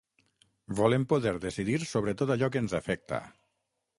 [0.79, 3.23] Volem poder decidir sobre tot allò que ens afecta.